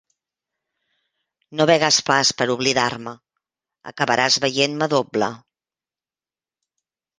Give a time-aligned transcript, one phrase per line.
[1.59, 3.13] No begues pas per oblidar-me:
[3.93, 5.31] acabaràs veient-me doble.